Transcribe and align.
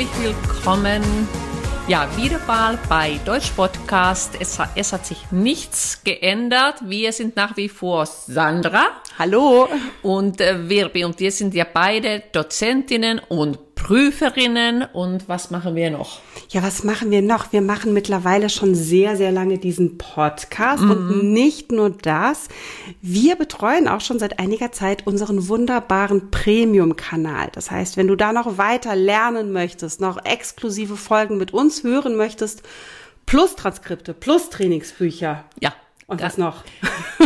herzlich 0.00 0.24
willkommen. 0.24 1.02
Ja, 1.86 2.08
wieder 2.16 2.38
mal 2.46 2.78
bei 2.88 3.20
Deutsch 3.24 3.50
Podcast. 3.50 4.34
Es, 4.40 4.58
es 4.74 4.92
hat 4.94 5.04
sich 5.04 5.30
nichts 5.30 6.02
geändert. 6.04 6.76
Wir 6.86 7.12
sind 7.12 7.36
nach 7.36 7.56
wie 7.58 7.68
vor 7.68 8.06
Sandra. 8.06 8.86
Hallo. 9.18 9.68
Und 10.02 10.40
äh, 10.40 10.68
Wirbi. 10.68 11.04
Und 11.04 11.20
wir 11.20 11.30
sind 11.30 11.54
ja 11.54 11.66
beide 11.70 12.22
Dozentinnen 12.32 13.20
und 13.28 13.58
Prüferinnen 13.82 14.84
und 14.92 15.28
was 15.28 15.50
machen 15.50 15.74
wir 15.74 15.90
noch? 15.90 16.20
Ja, 16.50 16.62
was 16.62 16.84
machen 16.84 17.10
wir 17.10 17.22
noch? 17.22 17.52
Wir 17.52 17.62
machen 17.62 17.92
mittlerweile 17.92 18.50
schon 18.50 18.74
sehr, 18.74 19.16
sehr 19.16 19.32
lange 19.32 19.58
diesen 19.58 19.96
Podcast 19.96 20.82
mhm. 20.82 20.90
und 20.90 21.32
nicht 21.32 21.72
nur 21.72 21.90
das. 21.90 22.48
Wir 23.00 23.36
betreuen 23.36 23.88
auch 23.88 24.02
schon 24.02 24.18
seit 24.18 24.38
einiger 24.38 24.70
Zeit 24.70 25.06
unseren 25.06 25.48
wunderbaren 25.48 26.30
Premium-Kanal. 26.30 27.48
Das 27.52 27.70
heißt, 27.70 27.96
wenn 27.96 28.06
du 28.06 28.16
da 28.16 28.32
noch 28.32 28.58
weiter 28.58 28.94
lernen 28.94 29.50
möchtest, 29.50 30.00
noch 30.00 30.24
exklusive 30.24 30.96
Folgen 30.96 31.38
mit 31.38 31.52
uns 31.52 31.82
hören 31.82 32.16
möchtest, 32.16 32.62
plus 33.24 33.56
Transkripte, 33.56 34.12
plus 34.12 34.50
Trainingsbücher. 34.50 35.44
Ja, 35.58 35.72
und 36.10 36.20
was 36.20 36.36
noch? 36.36 36.62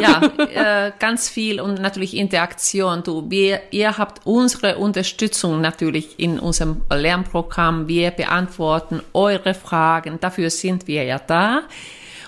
Ja, 0.01 0.89
äh, 0.89 0.93
ganz 0.99 1.29
viel 1.29 1.61
und 1.61 1.81
natürlich 1.81 2.17
Interaktion. 2.17 3.05
Du, 3.05 3.31
wir, 3.31 3.61
ihr 3.71 3.97
habt 3.97 4.27
unsere 4.27 4.77
Unterstützung 4.77 5.61
natürlich 5.61 6.19
in 6.19 6.41
unserem 6.41 6.83
Lernprogramm. 6.91 7.87
Wir 7.87 8.11
beantworten 8.11 9.03
eure 9.13 9.55
Fragen. 9.55 10.19
Dafür 10.19 10.51
sind 10.51 10.89
wir 10.89 11.05
ja 11.05 11.21
da. 11.21 11.63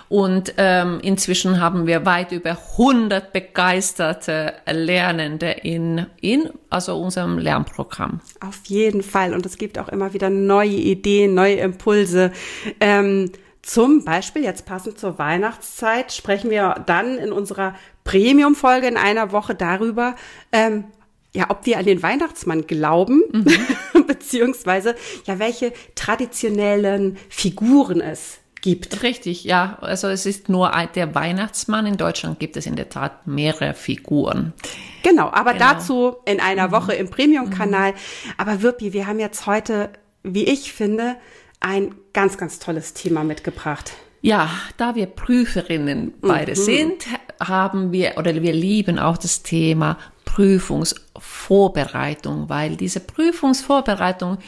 Und 0.09 0.55
ähm, 0.59 1.01
inzwischen 1.03 1.61
haben 1.61 1.89
wir 1.89 2.07
weit 2.07 2.31
über 2.31 2.57
100 2.79 3.33
begeisterte 3.33 4.55
Lernende 4.71 5.51
in, 5.51 6.07
in 6.21 6.51
also 6.71 6.97
unserem 6.97 7.39
Lernprogramm. 7.39 8.21
Auf 8.41 8.61
jeden 8.67 9.03
Fall. 9.03 9.35
Und 9.35 9.45
es 9.45 9.59
gibt 9.59 9.77
auch 9.77 9.89
immer 9.89 10.15
wieder 10.15 10.31
neue 10.31 10.69
Ideen, 10.69 11.35
neue 11.35 11.57
Impulse. 11.57 12.31
Ähm, 12.79 13.33
zum 13.67 14.05
Beispiel, 14.05 14.45
jetzt 14.45 14.65
passend 14.65 14.97
zur 14.97 15.19
Weihnachtszeit, 15.19 16.13
sprechen 16.13 16.51
wir 16.51 16.85
dann 16.87 17.19
in 17.19 17.33
unserer 17.33 17.75
Premium-Folge 18.05 18.87
in 18.87 18.97
einer 18.97 19.33
Woche 19.33 19.57
darüber, 19.57 20.15
ähm, 20.53 20.85
ja, 21.35 21.47
ob 21.51 21.67
wir 21.67 21.77
an 21.77 21.85
den 21.85 22.01
Weihnachtsmann 22.01 22.69
glauben, 22.69 23.25
mhm. 23.33 24.07
beziehungsweise 24.07 24.95
ja, 25.25 25.41
welche 25.41 25.73
traditionellen 25.97 27.19
Figuren 27.29 28.01
es 28.01 28.39
gibt. 28.63 29.03
Richtig, 29.03 29.43
ja. 29.43 29.79
Also 29.81 30.07
es 30.07 30.27
ist 30.27 30.49
nur 30.49 30.71
der 30.95 31.17
Weihnachtsmann. 31.17 31.87
In 31.87 31.97
Deutschland 31.97 32.39
gibt 32.39 32.57
es 32.57 32.67
in 32.67 32.77
der 32.77 32.89
Tat 32.89 33.27
mehrere 33.27 33.75
Figuren. 33.75 34.53
Genau, 35.03 35.29
aber 35.33 35.55
genau. 35.55 35.73
dazu 35.73 36.17
in 36.25 36.39
einer 36.39 36.69
mhm. 36.69 36.73
Woche 36.73 36.93
im 36.95 37.11
Premium-Kanal. 37.11 37.93
Mhm. 37.93 37.97
Aber 38.37 38.63
Wirpi, 38.63 38.93
wir 38.93 39.09
haben 39.09 39.19
jetzt 39.19 39.47
heute, 39.47 39.91
wie 40.23 40.45
ich 40.45 40.73
finde, 40.73 41.17
ein 41.61 41.95
ganz, 42.13 42.37
ganz 42.39 42.59
tolles 42.59 42.95
Thema 42.95 43.23
mitgebracht. 43.25 43.93
Ja, 44.23 44.49
da 44.77 44.95
wir 44.95 45.07
Prüferinnen 45.07 46.15
beide 46.21 46.53
mhm. 46.53 46.57
sind, 46.57 47.05
haben 47.41 47.91
wir 47.93 48.15
oder 48.17 48.41
wir 48.43 48.53
lieben 48.53 48.99
auch 48.99 49.19
das 49.19 49.43
Thema 49.43 49.99
Prüfungsvorbereitung, 50.25 52.49
weil 52.49 52.77
diese 52.77 53.01
Prüfungsvorbereitung 53.01 54.39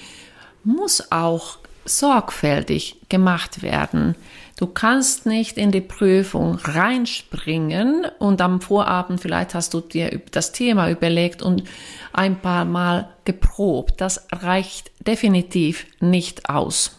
muss 0.65 1.13
auch 1.13 1.59
sorgfältig 1.85 2.97
gemacht 3.09 3.63
werden. 3.63 4.17
Du 4.59 4.67
kannst 4.67 5.25
nicht 5.25 5.57
in 5.57 5.71
die 5.71 5.81
Prüfung 5.81 6.57
reinspringen 6.57 8.07
und 8.19 8.41
am 8.41 8.61
Vorabend 8.61 9.21
vielleicht 9.21 9.55
hast 9.55 9.73
du 9.73 9.81
dir 9.81 10.21
das 10.33 10.53
Thema 10.53 10.91
überlegt 10.91 11.43
und 11.43 11.63
ein 12.13 12.41
paar 12.41 12.65
Mal 12.65 13.09
geprobt. 13.25 14.01
Das 14.01 14.27
reicht 14.33 14.91
definitiv 15.07 15.87
nicht 16.01 16.51
aus. 16.51 16.98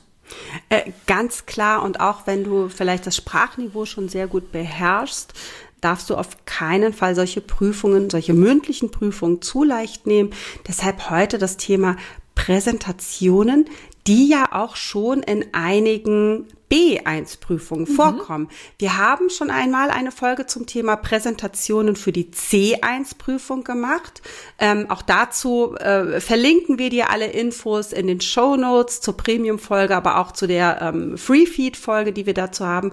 Äh, 0.70 0.92
ganz 1.08 1.46
klar 1.46 1.84
und 1.84 2.00
auch 2.00 2.28
wenn 2.28 2.44
du 2.44 2.70
vielleicht 2.70 3.08
das 3.08 3.16
Sprachniveau 3.16 3.86
schon 3.86 4.10
sehr 4.10 4.28
gut 4.28 4.52
beherrschst, 4.52 5.34
darfst 5.82 6.10
du 6.10 6.16
auf 6.16 6.46
keinen 6.46 6.94
Fall 6.94 7.16
solche 7.16 7.42
Prüfungen, 7.42 8.10
solche 8.10 8.34
mündlichen 8.34 8.92
Prüfungen 8.92 9.42
zu 9.42 9.64
leicht 9.64 10.08
nehmen. 10.08 10.32
Deshalb 10.68 11.10
heute 11.10 11.38
das 11.38 11.58
Thema 11.58 11.96
Präsentationen, 12.36 13.66
die 14.08 14.30
ja 14.30 14.50
auch 14.52 14.76
schon 14.76 15.24
in 15.24 15.46
einigen 15.54 16.48
B1-Prüfungen 16.72 17.90
mhm. 17.90 17.96
vorkommen. 17.96 18.50
Wir 18.78 18.98
haben 18.98 19.30
schon 19.30 19.50
einmal 19.50 19.90
eine 19.90 20.12
Folge 20.12 20.46
zum 20.46 20.66
Thema 20.66 20.96
Präsentationen 20.96 21.96
für 21.96 22.12
die 22.12 22.32
C1-Prüfung 22.32 23.64
gemacht. 23.64 24.22
Ähm, 24.60 24.90
auch 24.90 25.02
dazu 25.02 25.76
äh, 25.76 26.22
verlinken 26.22 26.78
wir 26.78 26.90
dir 26.90 27.10
alle 27.10 27.28
Infos 27.28 27.92
in 27.92 28.08
den 28.08 28.22
Show 28.22 28.56
Notes 28.56 29.02
zur 29.02 29.18
Premium-Folge, 29.18 29.96
aber 29.96 30.18
auch 30.20 30.32
zu 30.32 30.48
der 30.48 30.82
ähm, 30.82 31.18
Free-Feed-Folge, 31.18 32.14
die 32.14 32.26
wir 32.26 32.34
dazu 32.34 32.66
haben. 32.66 32.92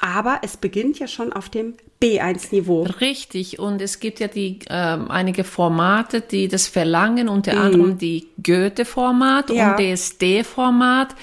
Aber 0.00 0.40
es 0.42 0.56
beginnt 0.56 0.98
ja 0.98 1.08
schon 1.08 1.32
auf 1.32 1.48
dem 1.48 1.74
B1-Niveau. 2.06 2.82
Richtig. 3.00 3.58
Und 3.58 3.80
es 3.80 4.00
gibt 4.00 4.20
ja 4.20 4.28
die 4.28 4.60
ähm, 4.68 5.10
einige 5.10 5.44
Formate, 5.44 6.20
die 6.20 6.48
das 6.48 6.66
verlangen, 6.66 7.28
unter 7.28 7.54
mhm. 7.54 7.60
anderem 7.60 7.98
die 7.98 8.28
Goethe-Format 8.42 9.50
ja. 9.50 9.72
und 9.72 9.80
DSD-Format. 9.80 11.14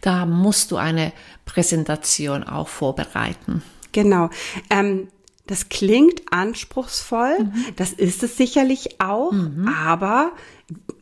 Da 0.00 0.26
musst 0.26 0.70
du 0.70 0.76
eine 0.76 1.12
Präsentation 1.44 2.44
auch 2.44 2.68
vorbereiten. 2.68 3.62
Genau. 3.92 4.30
Ähm, 4.70 5.08
das 5.46 5.68
klingt 5.68 6.22
anspruchsvoll, 6.30 7.40
mhm. 7.40 7.64
das 7.76 7.92
ist 7.92 8.22
es 8.22 8.36
sicherlich 8.36 9.00
auch, 9.00 9.32
mhm. 9.32 9.68
aber 9.68 10.32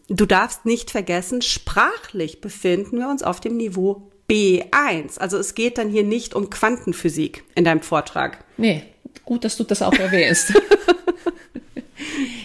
du 0.08 0.26
darfst 0.26 0.64
nicht 0.64 0.90
vergessen, 0.90 1.42
sprachlich 1.42 2.40
befinden 2.40 2.98
wir 2.98 3.08
uns 3.08 3.22
auf 3.22 3.40
dem 3.40 3.56
Niveau 3.58 4.10
B1. 4.30 5.18
Also 5.18 5.36
es 5.36 5.54
geht 5.54 5.76
dann 5.76 5.90
hier 5.90 6.04
nicht 6.04 6.34
um 6.34 6.50
Quantenphysik 6.50 7.44
in 7.54 7.64
deinem 7.64 7.82
Vortrag. 7.82 8.44
Nee, 8.56 8.84
gut, 9.24 9.44
dass 9.44 9.56
du 9.56 9.64
das 9.64 9.82
auch 9.82 9.94
erwähnst. 9.94 10.52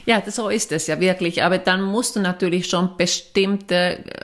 Ja, 0.05 0.21
so 0.29 0.49
ist 0.49 0.71
es 0.71 0.87
ja 0.87 0.99
wirklich. 0.99 1.43
Aber 1.43 1.57
dann 1.57 1.81
musst 1.81 2.15
du 2.15 2.19
natürlich 2.19 2.67
schon 2.67 2.95
bestimmte 2.97 3.75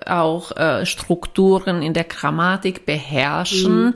äh, 0.05 0.09
auch 0.09 0.55
äh, 0.55 0.85
Strukturen 0.85 1.81
in 1.81 1.93
der 1.93 2.03
Grammatik 2.03 2.85
beherrschen. 2.85 3.85
Mhm. 3.85 3.93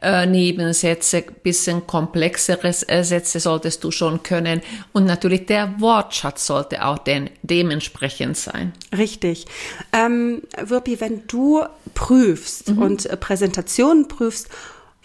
Äh, 0.00 0.26
Nebensätze, 0.26 1.22
bisschen 1.22 1.86
komplexere 1.86 2.74
äh, 2.88 3.04
Sätze 3.04 3.38
solltest 3.38 3.84
du 3.84 3.92
schon 3.92 4.24
können. 4.24 4.60
Und 4.92 5.04
natürlich 5.04 5.46
der 5.46 5.78
Wortschatz 5.78 6.44
sollte 6.44 6.84
auch 6.84 6.98
denn 6.98 7.30
dementsprechend 7.42 8.36
sein. 8.36 8.72
Richtig. 8.96 9.46
Ähm, 9.92 10.42
Wirpi, 10.60 11.00
wenn 11.00 11.22
du 11.28 11.62
prüfst 11.94 12.70
mhm. 12.70 12.78
und 12.82 13.06
äh, 13.06 13.16
Präsentationen 13.16 14.08
prüfst, 14.08 14.48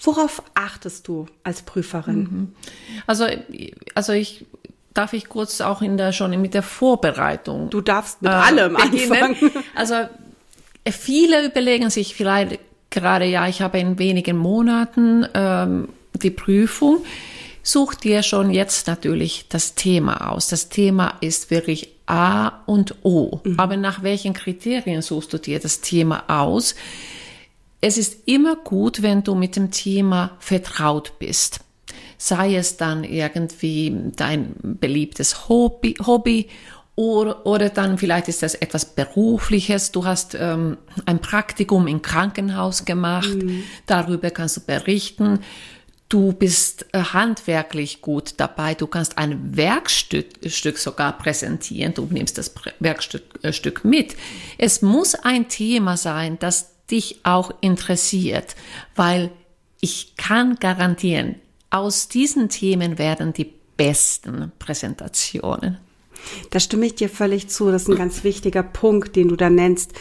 Worauf 0.01 0.43
achtest 0.53 1.07
du 1.07 1.25
als 1.43 1.63
Prüferin? 1.63 2.19
Mhm. 2.19 2.55
Also, 3.07 3.25
also 3.95 4.13
ich 4.13 4.45
darf 4.93 5.13
ich 5.13 5.29
kurz 5.29 5.61
auch 5.61 5.81
in 5.81 5.97
der 5.97 6.11
schon 6.11 6.39
mit 6.41 6.53
der 6.53 6.63
Vorbereitung. 6.63 7.69
Du 7.69 7.81
darfst 7.81 8.21
mit 8.21 8.31
äh, 8.31 8.35
allem 8.35 8.75
beginnen. 8.75 9.11
anfangen. 9.11 9.51
Also 9.75 9.95
viele 10.89 11.45
überlegen 11.45 11.89
sich 11.89 12.15
vielleicht 12.15 12.59
gerade 12.89 13.25
ja, 13.25 13.47
ich 13.47 13.61
habe 13.61 13.79
in 13.79 13.99
wenigen 13.99 14.37
Monaten 14.37 15.27
ähm, 15.33 15.89
die 16.13 16.31
Prüfung. 16.31 17.03
Such 17.61 17.95
dir 17.95 18.23
schon 18.23 18.49
jetzt 18.49 18.87
natürlich 18.87 19.45
das 19.49 19.75
Thema 19.75 20.31
aus. 20.31 20.47
Das 20.47 20.69
Thema 20.69 21.15
ist 21.19 21.51
wirklich 21.51 21.89
A 22.05 22.63
und 22.65 22.95
O. 23.03 23.41
Mhm. 23.43 23.59
Aber 23.59 23.75
nach 23.77 24.03
welchen 24.03 24.33
Kriterien 24.33 25.01
suchst 25.01 25.33
du 25.33 25.37
dir 25.37 25.59
das 25.59 25.81
Thema 25.81 26.23
aus? 26.27 26.75
Es 27.79 27.97
ist 27.97 28.27
immer 28.27 28.55
gut, 28.55 29.01
wenn 29.01 29.23
du 29.23 29.35
mit 29.35 29.55
dem 29.55 29.71
Thema 29.71 30.35
vertraut 30.39 31.19
bist 31.19 31.61
sei 32.17 32.55
es 32.55 32.77
dann 32.77 33.03
irgendwie 33.03 33.95
dein 34.15 34.55
beliebtes 34.61 35.47
Hobby, 35.49 35.95
Hobby 36.05 36.49
oder, 36.95 37.45
oder 37.45 37.69
dann 37.69 37.97
vielleicht 37.99 38.27
ist 38.27 38.41
das 38.41 38.55
etwas 38.55 38.85
Berufliches. 38.85 39.91
Du 39.91 40.05
hast 40.05 40.33
ähm, 40.33 40.77
ein 41.05 41.19
Praktikum 41.19 41.87
im 41.87 42.01
Krankenhaus 42.01 42.85
gemacht, 42.85 43.35
mhm. 43.35 43.63
darüber 43.85 44.31
kannst 44.31 44.57
du 44.57 44.61
berichten. 44.61 45.39
Du 46.09 46.31
bist 46.31 46.87
äh, 46.93 46.99
handwerklich 46.99 48.01
gut 48.01 48.35
dabei. 48.37 48.73
Du 48.73 48.87
kannst 48.87 49.17
ein 49.17 49.55
Werkstück 49.55 50.27
Stück 50.47 50.77
sogar 50.79 51.17
präsentieren. 51.17 51.93
Du 51.93 52.07
nimmst 52.09 52.37
das 52.37 52.55
Werkstück 52.79 53.81
äh, 53.83 53.87
mit. 53.87 54.15
Es 54.57 54.81
muss 54.81 55.13
ein 55.13 55.49
Thema 55.49 55.97
sein, 55.97 56.39
das 56.39 56.76
dich 56.91 57.19
auch 57.23 57.51
interessiert, 57.61 58.55
weil 58.95 59.31
ich 59.79 60.15
kann 60.17 60.55
garantieren, 60.55 61.35
aus 61.69 62.07
diesen 62.07 62.49
Themen 62.49 62.97
werden 62.97 63.33
die 63.33 63.53
besten 63.75 64.51
Präsentationen. 64.57 65.77
Da 66.49 66.59
stimme 66.59 66.85
ich 66.85 66.95
dir 66.95 67.09
völlig 67.09 67.49
zu. 67.49 67.71
Das 67.71 67.83
ist 67.83 67.89
ein 67.89 67.95
ganz 67.95 68.23
wichtiger 68.23 68.63
Punkt, 68.63 69.15
den 69.15 69.29
du 69.29 69.35
da 69.35 69.49
nennst. 69.49 69.93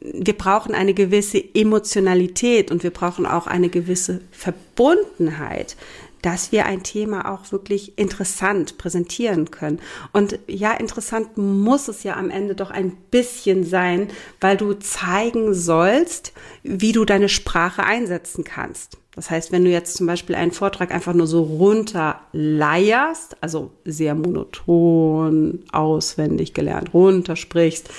Wir 0.00 0.36
brauchen 0.36 0.74
eine 0.74 0.94
gewisse 0.94 1.42
Emotionalität 1.54 2.70
und 2.70 2.82
wir 2.82 2.90
brauchen 2.90 3.26
auch 3.26 3.46
eine 3.46 3.68
gewisse 3.68 4.20
Verbundenheit 4.30 5.76
dass 6.22 6.52
wir 6.52 6.66
ein 6.66 6.82
Thema 6.82 7.32
auch 7.32 7.50
wirklich 7.52 7.98
interessant 7.98 8.78
präsentieren 8.78 9.50
können. 9.50 9.80
Und 10.12 10.38
ja, 10.46 10.72
interessant 10.72 11.36
muss 11.36 11.88
es 11.88 12.04
ja 12.04 12.16
am 12.16 12.30
Ende 12.30 12.54
doch 12.54 12.70
ein 12.70 12.92
bisschen 13.10 13.64
sein, 13.64 14.08
weil 14.40 14.56
du 14.56 14.74
zeigen 14.74 15.52
sollst, 15.52 16.32
wie 16.62 16.92
du 16.92 17.04
deine 17.04 17.28
Sprache 17.28 17.84
einsetzen 17.84 18.44
kannst. 18.44 18.98
Das 19.14 19.30
heißt, 19.30 19.52
wenn 19.52 19.64
du 19.64 19.70
jetzt 19.70 19.96
zum 19.96 20.06
Beispiel 20.06 20.34
einen 20.34 20.52
Vortrag 20.52 20.90
einfach 20.90 21.12
nur 21.12 21.26
so 21.26 21.42
runterleierst, 21.42 23.36
also 23.42 23.70
sehr 23.84 24.14
monoton, 24.14 25.60
auswendig 25.70 26.54
gelernt, 26.54 26.94
runtersprichst, 26.94 27.90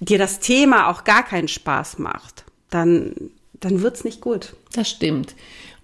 dir 0.00 0.18
das 0.18 0.40
Thema 0.40 0.90
auch 0.90 1.04
gar 1.04 1.22
keinen 1.22 1.48
Spaß 1.48 1.98
macht, 1.98 2.44
dann, 2.70 3.14
dann 3.60 3.82
wird's 3.82 4.02
nicht 4.02 4.20
gut. 4.20 4.54
Das 4.72 4.90
stimmt. 4.90 5.36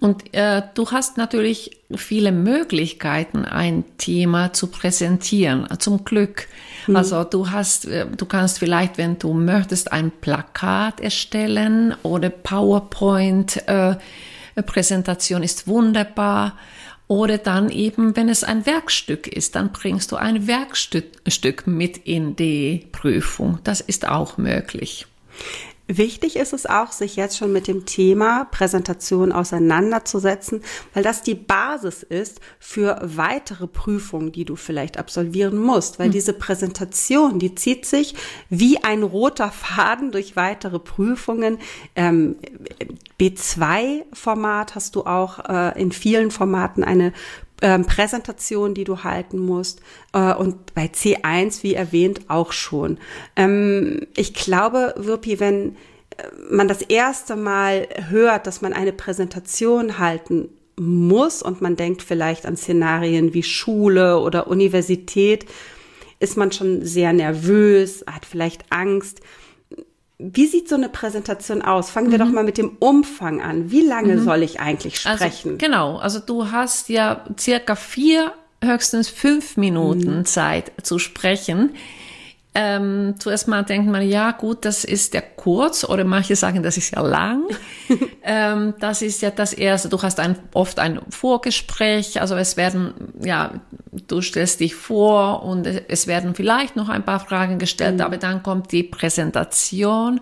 Und 0.04 0.34
äh, 0.34 0.60
du 0.74 0.90
hast 0.90 1.16
natürlich 1.16 1.78
viele 1.96 2.30
Möglichkeiten, 2.30 3.46
ein 3.46 3.84
Thema 3.96 4.52
zu 4.52 4.66
präsentieren. 4.66 5.66
Zum 5.78 6.04
Glück. 6.04 6.46
Mhm. 6.86 6.96
Also 6.96 7.24
du 7.24 7.50
hast, 7.50 7.86
äh, 7.86 8.04
du 8.14 8.26
kannst 8.26 8.58
vielleicht, 8.58 8.98
wenn 8.98 9.18
du 9.18 9.32
möchtest, 9.32 9.92
ein 9.92 10.10
Plakat 10.10 11.00
erstellen 11.00 11.94
oder 12.02 12.28
PowerPoint. 12.28 13.66
Äh, 13.66 13.96
Präsentation 14.66 15.42
ist 15.42 15.68
wunderbar. 15.68 16.58
Oder 17.08 17.38
dann 17.38 17.70
eben, 17.70 18.14
wenn 18.14 18.28
es 18.28 18.44
ein 18.44 18.66
Werkstück 18.66 19.26
ist, 19.26 19.56
dann 19.56 19.72
bringst 19.72 20.12
du 20.12 20.16
ein 20.16 20.46
Werkstück 20.46 21.66
mit 21.66 21.96
in 21.96 22.36
die 22.36 22.88
Prüfung. 22.92 23.58
Das 23.64 23.80
ist 23.80 24.06
auch 24.06 24.36
möglich. 24.36 25.06
Wichtig 25.86 26.36
ist 26.36 26.54
es 26.54 26.64
auch, 26.64 26.92
sich 26.92 27.16
jetzt 27.16 27.36
schon 27.36 27.52
mit 27.52 27.68
dem 27.68 27.84
Thema 27.84 28.46
Präsentation 28.46 29.32
auseinanderzusetzen, 29.32 30.62
weil 30.94 31.02
das 31.02 31.22
die 31.22 31.34
Basis 31.34 32.02
ist 32.02 32.40
für 32.58 32.98
weitere 33.02 33.66
Prüfungen, 33.66 34.32
die 34.32 34.46
du 34.46 34.56
vielleicht 34.56 34.98
absolvieren 34.98 35.58
musst. 35.58 35.98
Weil 35.98 36.08
mhm. 36.08 36.12
diese 36.12 36.32
Präsentation, 36.32 37.38
die 37.38 37.54
zieht 37.54 37.84
sich 37.84 38.14
wie 38.48 38.82
ein 38.82 39.02
roter 39.02 39.50
Faden 39.50 40.10
durch 40.10 40.36
weitere 40.36 40.78
Prüfungen. 40.78 41.58
Ähm, 41.94 42.36
B2-Format 43.20 44.74
hast 44.74 44.96
du 44.96 45.04
auch 45.04 45.38
äh, 45.50 45.80
in 45.80 45.92
vielen 45.92 46.30
Formaten 46.30 46.82
eine 46.82 47.12
ähm, 47.62 47.86
Präsentation, 47.86 48.74
die 48.74 48.84
du 48.84 49.04
halten 49.04 49.38
musst. 49.38 49.80
Äh, 50.12 50.34
und 50.34 50.74
bei 50.74 50.86
C1, 50.86 51.62
wie 51.62 51.74
erwähnt, 51.74 52.22
auch 52.28 52.52
schon. 52.52 52.98
Ähm, 53.36 54.06
ich 54.16 54.34
glaube, 54.34 54.94
Wirpi, 54.96 55.40
wenn 55.40 55.76
äh, 56.16 56.28
man 56.50 56.68
das 56.68 56.82
erste 56.82 57.36
Mal 57.36 57.88
hört, 58.08 58.46
dass 58.46 58.60
man 58.60 58.72
eine 58.72 58.92
Präsentation 58.92 59.98
halten 59.98 60.48
muss 60.76 61.42
und 61.42 61.60
man 61.60 61.76
denkt 61.76 62.02
vielleicht 62.02 62.46
an 62.46 62.56
Szenarien 62.56 63.32
wie 63.32 63.44
Schule 63.44 64.18
oder 64.18 64.48
Universität, 64.48 65.46
ist 66.18 66.36
man 66.36 66.52
schon 66.52 66.84
sehr 66.84 67.12
nervös, 67.12 68.04
hat 68.06 68.26
vielleicht 68.26 68.64
Angst. 68.70 69.20
Wie 70.18 70.46
sieht 70.46 70.68
so 70.68 70.76
eine 70.76 70.88
Präsentation 70.88 71.62
aus? 71.62 71.90
Fangen 71.90 72.10
wir 72.12 72.18
mhm. 72.18 72.22
doch 72.22 72.32
mal 72.32 72.44
mit 72.44 72.56
dem 72.56 72.76
Umfang 72.78 73.42
an. 73.42 73.70
Wie 73.70 73.82
lange 73.82 74.16
mhm. 74.16 74.24
soll 74.24 74.42
ich 74.42 74.60
eigentlich 74.60 75.04
also, 75.06 75.24
sprechen? 75.24 75.52
Also, 75.52 75.58
genau, 75.58 75.96
also 75.96 76.20
du 76.20 76.52
hast 76.52 76.88
ja 76.88 77.24
circa 77.38 77.74
vier, 77.74 78.32
höchstens 78.62 79.08
fünf 79.08 79.56
Minuten 79.56 80.18
mhm. 80.18 80.24
Zeit 80.24 80.72
zu 80.82 80.98
sprechen. 80.98 81.74
Ähm, 82.56 83.16
zuerst 83.18 83.48
mal 83.48 83.64
denkt 83.64 83.90
man, 83.90 84.08
ja 84.08 84.30
gut, 84.30 84.64
das 84.64 84.84
ist 84.84 85.12
ja 85.12 85.20
kurz 85.20 85.82
oder 85.82 86.04
manche 86.04 86.36
sagen, 86.36 86.62
das 86.62 86.76
ist 86.76 86.94
ja 86.94 87.02
lang. 87.02 87.42
ähm, 88.22 88.74
das 88.78 89.02
ist 89.02 89.22
ja 89.22 89.30
das 89.30 89.52
Erste. 89.52 89.88
Du 89.88 90.00
hast 90.00 90.20
ein, 90.20 90.38
oft 90.52 90.78
ein 90.78 91.00
Vorgespräch, 91.10 92.20
also 92.20 92.36
es 92.36 92.56
werden, 92.56 92.94
ja, 93.20 93.54
du 94.06 94.20
stellst 94.20 94.60
dich 94.60 94.76
vor 94.76 95.42
und 95.42 95.66
es 95.66 96.06
werden 96.06 96.36
vielleicht 96.36 96.76
noch 96.76 96.88
ein 96.88 97.04
paar 97.04 97.18
Fragen 97.18 97.58
gestellt, 97.58 97.96
mhm. 97.96 98.02
aber 98.02 98.18
dann 98.18 98.44
kommt 98.44 98.70
die 98.70 98.84
Präsentation. 98.84 100.20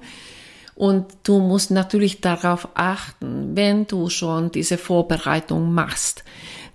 Und 0.75 1.13
du 1.25 1.39
musst 1.39 1.71
natürlich 1.71 2.23
darauf 2.23 2.67
achten, 2.73 3.55
wenn 3.55 3.87
du 3.87 4.09
schon 4.09 4.51
diese 4.51 4.79
Vorbereitung 4.79 5.75
machst, 5.75 6.25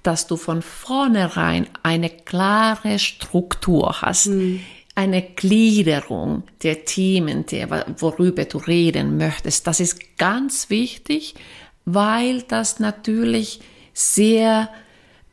dass 0.03 0.27
du 0.27 0.37
von 0.37 0.61
vornherein 0.61 1.65
eine 1.81 2.11
klare 2.11 2.99
Struktur 2.99 4.03
hast. 4.03 4.27
Mhm 4.27 4.61
eine 4.97 5.21
Gliederung 5.21 6.41
der 6.63 6.83
Themen, 6.83 7.45
der, 7.45 7.85
worüber 7.99 8.45
du 8.45 8.57
reden 8.57 9.17
möchtest. 9.17 9.67
Das 9.67 9.79
ist 9.79 10.17
ganz 10.17 10.71
wichtig, 10.71 11.35
weil 11.85 12.41
das 12.41 12.79
natürlich 12.79 13.59
sehr 13.93 14.69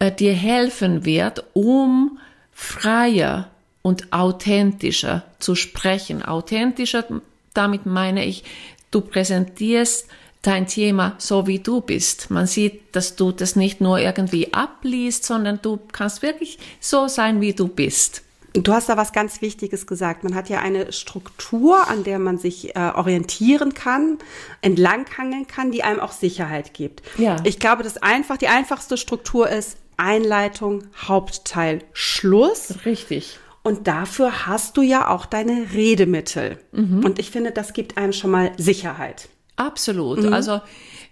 äh, 0.00 0.12
dir 0.12 0.34
helfen 0.34 1.06
wird, 1.06 1.44
um 1.54 2.18
freier 2.52 3.48
und 3.80 4.12
authentischer 4.12 5.24
zu 5.38 5.54
sprechen. 5.54 6.22
Authentischer, 6.22 7.06
damit 7.54 7.86
meine 7.86 8.26
ich, 8.26 8.44
du 8.90 9.00
präsentierst 9.00 10.08
dein 10.42 10.66
Thema 10.66 11.14
so 11.16 11.46
wie 11.46 11.58
du 11.58 11.80
bist. 11.80 12.30
Man 12.30 12.46
sieht, 12.46 12.94
dass 12.94 13.16
du 13.16 13.32
das 13.32 13.56
nicht 13.56 13.80
nur 13.80 13.98
irgendwie 13.98 14.52
abliest, 14.52 15.24
sondern 15.24 15.60
du 15.62 15.78
kannst 15.90 16.20
wirklich 16.20 16.58
so 16.80 17.08
sein, 17.08 17.40
wie 17.40 17.54
du 17.54 17.66
bist. 17.66 18.20
Du 18.54 18.72
hast 18.72 18.88
da 18.88 18.96
was 18.96 19.12
ganz 19.12 19.42
Wichtiges 19.42 19.86
gesagt. 19.86 20.22
Man 20.22 20.34
hat 20.36 20.48
ja 20.48 20.60
eine 20.60 20.92
Struktur, 20.92 21.88
an 21.88 22.04
der 22.04 22.20
man 22.20 22.38
sich 22.38 22.76
äh, 22.76 22.92
orientieren 22.94 23.74
kann, 23.74 24.18
entlanghangeln 24.60 25.48
kann, 25.48 25.72
die 25.72 25.82
einem 25.82 25.98
auch 25.98 26.12
Sicherheit 26.12 26.72
gibt. 26.72 27.02
Ja. 27.18 27.36
Ich 27.42 27.58
glaube, 27.58 27.82
das 27.82 27.96
einfach, 27.96 28.36
die 28.36 28.46
einfachste 28.46 28.96
Struktur 28.96 29.48
ist 29.48 29.76
Einleitung, 29.96 30.84
Hauptteil, 30.96 31.82
Schluss. 31.92 32.74
Richtig. 32.86 33.38
Und 33.64 33.88
dafür 33.88 34.46
hast 34.46 34.76
du 34.76 34.82
ja 34.82 35.08
auch 35.08 35.26
deine 35.26 35.72
Redemittel. 35.72 36.58
Mhm. 36.70 37.04
Und 37.04 37.18
ich 37.18 37.30
finde, 37.30 37.50
das 37.50 37.72
gibt 37.72 37.96
einem 37.96 38.12
schon 38.12 38.30
mal 38.30 38.52
Sicherheit. 38.56 39.28
Absolut. 39.56 40.22
Mhm. 40.22 40.32
Also 40.32 40.60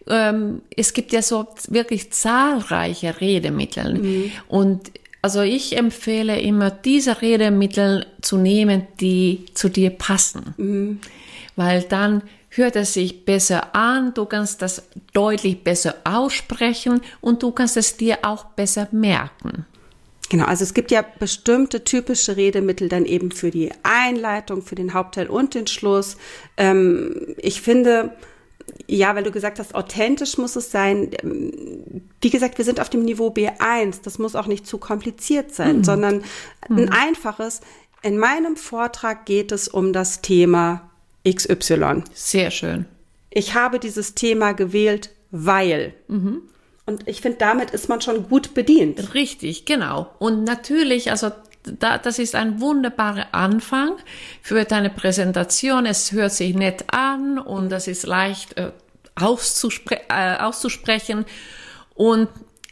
ähm, 0.06 0.62
es 0.76 0.92
gibt 0.92 1.12
ja 1.12 1.22
so 1.22 1.46
wirklich 1.68 2.12
zahlreiche 2.12 3.20
Redemittel. 3.20 3.98
Mhm. 3.98 4.32
Und 4.48 4.92
also 5.22 5.42
ich 5.42 5.76
empfehle 5.76 6.40
immer, 6.40 6.70
diese 6.70 7.22
Redemittel 7.22 8.06
zu 8.20 8.36
nehmen, 8.36 8.88
die 9.00 9.46
zu 9.54 9.68
dir 9.68 9.90
passen. 9.90 10.54
Mhm. 10.56 11.00
Weil 11.54 11.82
dann 11.82 12.22
hört 12.48 12.76
es 12.76 12.94
sich 12.94 13.24
besser 13.24 13.74
an, 13.74 14.12
du 14.14 14.26
kannst 14.26 14.62
das 14.62 14.82
deutlich 15.12 15.62
besser 15.62 15.94
aussprechen 16.04 17.00
und 17.20 17.42
du 17.42 17.52
kannst 17.52 17.76
es 17.76 17.96
dir 17.96 18.18
auch 18.22 18.44
besser 18.44 18.88
merken. 18.90 19.64
Genau, 20.28 20.46
also 20.46 20.64
es 20.64 20.74
gibt 20.74 20.90
ja 20.90 21.04
bestimmte 21.18 21.84
typische 21.84 22.36
Redemittel 22.36 22.88
dann 22.88 23.04
eben 23.04 23.30
für 23.32 23.50
die 23.50 23.70
Einleitung, 23.82 24.62
für 24.62 24.74
den 24.74 24.94
Hauptteil 24.94 25.28
und 25.28 25.54
den 25.54 25.66
Schluss. 25.66 26.16
Ähm, 26.56 27.34
ich 27.36 27.60
finde, 27.60 28.16
ja, 28.86 29.14
weil 29.14 29.22
du 29.22 29.30
gesagt 29.30 29.58
hast, 29.58 29.74
authentisch 29.74 30.38
muss 30.38 30.56
es 30.56 30.70
sein. 30.70 31.10
Wie 32.20 32.30
gesagt, 32.30 32.58
wir 32.58 32.64
sind 32.64 32.80
auf 32.80 32.90
dem 32.90 33.04
Niveau 33.04 33.28
B1. 33.28 34.00
Das 34.02 34.18
muss 34.18 34.36
auch 34.36 34.46
nicht 34.46 34.66
zu 34.66 34.78
kompliziert 34.78 35.54
sein, 35.54 35.78
mhm. 35.78 35.84
sondern 35.84 36.24
mhm. 36.68 36.78
ein 36.78 36.88
einfaches. 36.90 37.60
In 38.02 38.18
meinem 38.18 38.56
Vortrag 38.56 39.26
geht 39.26 39.52
es 39.52 39.68
um 39.68 39.92
das 39.92 40.20
Thema 40.22 40.90
XY. 41.28 42.02
Sehr 42.12 42.50
schön. 42.50 42.86
Ich 43.30 43.54
habe 43.54 43.78
dieses 43.78 44.14
Thema 44.14 44.52
gewählt, 44.52 45.10
weil. 45.30 45.94
Mhm. 46.08 46.42
Und 46.84 47.06
ich 47.06 47.20
finde, 47.20 47.38
damit 47.38 47.70
ist 47.70 47.88
man 47.88 48.00
schon 48.00 48.28
gut 48.28 48.54
bedient. 48.54 49.14
Richtig, 49.14 49.64
genau. 49.64 50.10
Und 50.18 50.44
natürlich, 50.44 51.10
also 51.12 51.30
da, 51.64 51.98
das 51.98 52.18
ist 52.18 52.34
ein 52.34 52.60
wunderbarer 52.60 53.26
Anfang 53.32 53.96
für 54.42 54.64
deine 54.64 54.90
Präsentation. 54.90 55.86
Es 55.86 56.12
hört 56.12 56.32
sich 56.32 56.54
nett 56.54 56.84
an 56.92 57.38
und 57.38 57.70
das 57.70 57.88
ist 57.88 58.06
leicht 58.06 58.56
äh, 58.56 58.72
auszuspre 59.14 60.00
äh, 60.08 60.36
auszusprechen. 60.38 61.24
Und 61.94 62.28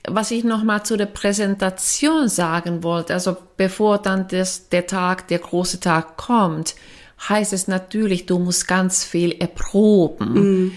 was 0.09 0.31
ich 0.31 0.45
nochmal 0.45 0.85
zu 0.85 0.97
der 0.97 1.07
Präsentation 1.07 2.29
sagen 2.29 2.83
wollte, 2.83 3.15
also 3.15 3.37
bevor 3.57 3.99
dann 3.99 4.29
das, 4.29 4.69
der 4.71 4.87
Tag, 4.87 5.29
der 5.29 5.39
große 5.39 5.81
Tag 5.81 6.17
kommt, 6.17 6.75
heißt 7.29 7.53
es 7.53 7.69
natürlich, 7.69 8.27
du 8.27 8.39
musst 8.39 8.67
ganz 8.67 9.05
viel 9.05 9.33
erproben. 9.33 10.33
Mm 10.67 10.73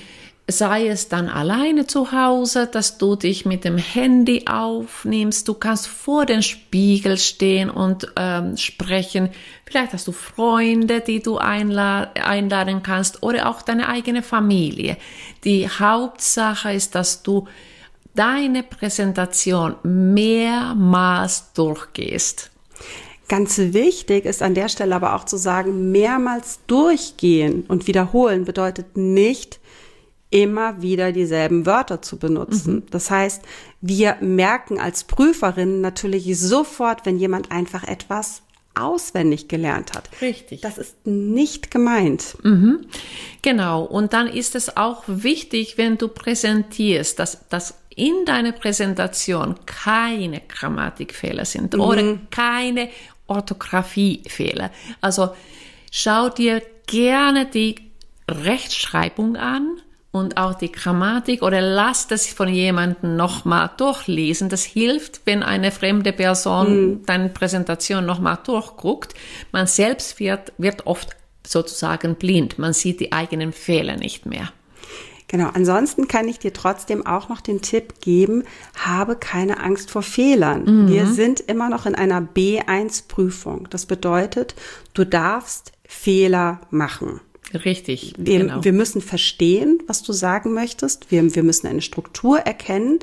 sei 0.48 0.88
es 0.88 1.08
dann 1.08 1.30
alleine 1.30 1.88
zu 1.88 2.12
Hause, 2.12 2.68
dass 2.68 2.98
du 2.98 3.16
dich 3.16 3.46
mit 3.46 3.64
dem 3.64 3.78
Handy 3.78 4.46
aufnimmst. 4.46 5.48
Du 5.48 5.54
kannst 5.54 5.88
vor 5.88 6.26
dem 6.26 6.42
Spiegel 6.42 7.18
stehen 7.18 7.70
und 7.70 8.12
ähm, 8.18 8.58
sprechen. 8.58 9.30
Vielleicht 9.66 9.94
hast 9.94 10.08
du 10.08 10.12
Freunde, 10.12 11.00
die 11.00 11.22
du 11.22 11.38
einla 11.38 12.12
einladen 12.14 12.84
kannst 12.84 13.24
oder 13.24 13.50
auch 13.50 13.62
deine 13.62 13.88
eigene 13.88 14.22
Familie. 14.22 14.98
Die 15.46 15.70
Hauptsache 15.70 16.74
ist, 16.74 16.94
dass 16.96 17.24
du 17.24 17.48
deine 18.14 18.64
Präsentation 18.64 19.76
mehrmals 19.84 21.54
durchgehst. 21.54 22.52
Ganz 23.30 23.58
wichtig 23.58 24.26
ist 24.26 24.44
an 24.44 24.54
der 24.54 24.68
Stelle 24.68 24.96
aber 24.96 25.16
auch 25.16 25.24
zu 25.24 25.38
sagen, 25.38 25.92
mehrmals 25.92 26.60
durchgehen 26.68 27.64
und 27.68 27.88
wiederholen 27.88 28.44
bedeutet 28.44 28.98
nicht, 28.98 29.60
immer 30.34 30.82
wieder 30.82 31.12
dieselben 31.12 31.68
Wörter 31.68 32.02
zu 32.02 32.18
benutzen. 32.18 32.76
Mhm. 32.76 32.84
Das 32.90 33.12
heißt, 33.12 33.44
wir 33.82 34.18
merken 34.20 34.80
als 34.80 35.04
Prüferinnen 35.04 35.80
natürlich 35.80 36.40
sofort, 36.40 37.06
wenn 37.06 37.20
jemand 37.20 37.52
einfach 37.52 37.84
etwas 37.84 38.42
auswendig 38.74 39.48
gelernt 39.48 39.94
hat. 39.94 40.10
Richtig. 40.22 40.62
Das 40.62 40.80
ist 40.80 41.06
nicht 41.06 41.70
gemeint. 41.70 42.36
Mhm. 42.42 42.88
Genau. 43.44 43.84
Und 43.84 44.14
dann 44.14 44.26
ist 44.26 44.56
es 44.56 44.76
auch 44.76 45.04
wichtig, 45.06 45.78
wenn 45.78 46.00
du 46.00 46.08
präsentierst, 46.08 47.20
dass, 47.20 47.48
dass 47.50 47.76
in 47.96 48.26
deiner 48.26 48.54
Präsentation 48.54 49.54
keine 49.68 50.42
Grammatikfehler 50.48 51.46
sind 51.46 51.76
mhm. 51.76 51.82
oder 51.82 52.18
keine 52.32 52.90
Orthographiefehler. 53.28 54.72
Also 55.00 55.30
schau 55.92 56.30
dir 56.30 56.64
gerne 56.88 57.46
die 57.46 57.76
Rechtschreibung 58.28 59.36
an 59.36 59.78
und 60.14 60.38
auch 60.38 60.54
die 60.54 60.72
Grammatik 60.72 61.42
oder 61.42 61.60
lass 61.60 62.06
das 62.06 62.28
von 62.28 62.48
jemandem 62.48 63.16
nochmal 63.16 63.72
durchlesen. 63.78 64.48
Das 64.48 64.64
hilft, 64.64 65.22
wenn 65.26 65.42
eine 65.42 65.72
fremde 65.72 66.14
Person 66.14 66.68
mhm. 66.68 67.06
deine 67.08 67.30
Präsentation 67.30 68.06
nochmal 68.06 68.38
durchguckt. 68.46 69.16
Man 69.52 69.66
selbst 69.66 70.20
wird, 70.20 70.54
wird 70.60 70.86
oft 70.86 71.10
sozusagen 71.46 72.14
blind. 72.14 72.60
Man 72.60 72.74
sieht 72.74 73.00
die 73.00 73.12
eigenen 73.12 73.54
Fehler 73.54 73.98
nicht 73.98 74.28
mehr. 74.28 74.54
Genau, 75.30 75.50
ansonsten 75.52 76.08
kann 76.08 76.28
ich 76.28 76.38
dir 76.38 76.54
trotzdem 76.54 77.08
auch 77.08 77.28
noch 77.28 77.42
den 77.42 77.64
Tipp 77.64 78.00
geben, 78.00 78.44
habe 78.78 79.16
keine 79.16 79.62
Angst 79.62 79.90
vor 79.90 80.04
Fehlern. 80.04 80.84
Mhm. 80.84 80.88
Wir 80.90 81.08
sind 81.08 81.40
immer 81.40 81.70
noch 81.70 81.88
in 81.88 81.96
einer 81.96 82.22
B1-Prüfung. 82.22 83.68
Das 83.72 83.88
bedeutet, 83.88 84.54
du 84.94 85.06
darfst 85.06 85.72
Fehler 85.88 86.62
machen. 86.70 87.20
Richtig. 87.54 88.14
Wir, 88.18 88.40
genau. 88.40 88.64
wir 88.64 88.74
müssen 88.74 89.02
verstehen, 89.02 89.80
was 89.88 90.04
du 90.04 90.14
sagen 90.14 90.54
möchtest. 90.54 91.12
Wir, 91.12 91.36
wir 91.36 91.44
müssen 91.44 91.68
eine 91.68 91.82
Struktur 91.82 92.40
erkennen. 92.40 93.00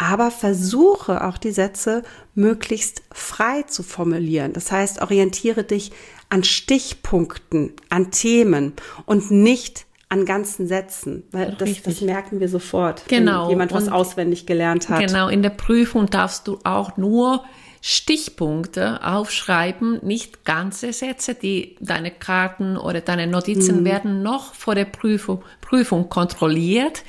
Aber 0.00 0.30
versuche 0.30 1.24
auch 1.24 1.38
die 1.38 1.50
Sätze 1.50 2.04
möglichst 2.36 3.02
frei 3.10 3.62
zu 3.62 3.82
formulieren. 3.82 4.52
Das 4.52 4.70
heißt, 4.70 5.02
orientiere 5.02 5.64
dich 5.64 5.90
an 6.28 6.44
Stichpunkten, 6.44 7.72
an 7.88 8.12
Themen 8.12 8.74
und 9.06 9.32
nicht 9.32 9.86
an 10.08 10.24
ganzen 10.24 10.66
Sätzen, 10.66 11.24
weil 11.32 11.54
das, 11.58 11.82
das, 11.82 12.00
merken 12.00 12.40
wir 12.40 12.48
sofort, 12.48 13.02
genau. 13.08 13.44
wenn 13.44 13.50
jemand 13.50 13.72
was 13.72 13.88
und 13.88 13.92
auswendig 13.92 14.46
gelernt 14.46 14.88
hat. 14.88 15.06
Genau, 15.06 15.28
in 15.28 15.42
der 15.42 15.50
Prüfung 15.50 16.06
darfst 16.06 16.48
du 16.48 16.58
auch 16.64 16.96
nur 16.96 17.44
Stichpunkte 17.80 19.04
aufschreiben, 19.04 20.00
nicht 20.02 20.44
ganze 20.44 20.92
Sätze, 20.92 21.34
die 21.34 21.76
deine 21.80 22.10
Karten 22.10 22.76
oder 22.76 23.00
deine 23.00 23.26
Notizen 23.26 23.80
mhm. 23.80 23.84
werden 23.84 24.22
noch 24.22 24.54
vor 24.54 24.74
der 24.74 24.84
Prüfung, 24.84 25.42
Prüfung 25.60 26.08
kontrolliert. 26.08 27.04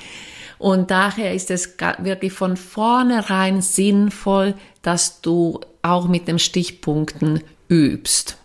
Und 0.58 0.90
daher 0.90 1.34
ist 1.34 1.50
es 1.50 1.76
wirklich 1.98 2.32
von 2.32 2.56
vornherein 2.56 3.62
sinnvoll, 3.62 4.54
dass 4.82 5.22
du 5.22 5.60
auch 5.82 6.06
mit 6.06 6.28
den 6.28 6.38
Stichpunkten 6.38 7.42
übst. 7.68 8.39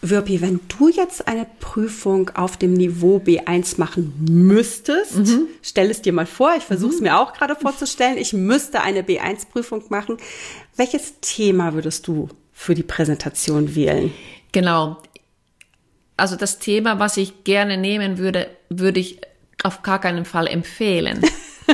Wirpi, 0.00 0.40
wenn 0.40 0.60
du 0.68 0.88
jetzt 0.88 1.26
eine 1.26 1.46
Prüfung 1.58 2.30
auf 2.30 2.56
dem 2.56 2.74
Niveau 2.74 3.18
B1 3.18 3.80
machen 3.80 4.14
müsstest, 4.30 5.16
mhm. 5.16 5.48
stell 5.60 5.90
es 5.90 6.02
dir 6.02 6.12
mal 6.12 6.26
vor, 6.26 6.54
ich 6.56 6.62
versuche 6.62 6.92
es 6.94 7.00
mhm. 7.00 7.04
mir 7.04 7.18
auch 7.18 7.32
gerade 7.32 7.56
vorzustellen, 7.56 8.16
ich 8.16 8.32
müsste 8.32 8.80
eine 8.80 9.02
B1-Prüfung 9.02 9.84
machen. 9.88 10.18
Welches 10.76 11.14
Thema 11.20 11.74
würdest 11.74 12.06
du 12.06 12.28
für 12.52 12.74
die 12.74 12.84
Präsentation 12.84 13.74
wählen? 13.74 14.12
Genau. 14.52 14.98
Also 16.16 16.36
das 16.36 16.60
Thema, 16.60 17.00
was 17.00 17.16
ich 17.16 17.42
gerne 17.42 17.76
nehmen 17.76 18.18
würde, 18.18 18.48
würde 18.68 19.00
ich 19.00 19.20
auf 19.64 19.82
gar 19.82 20.00
keinen 20.00 20.24
Fall 20.24 20.46
empfehlen. 20.46 21.22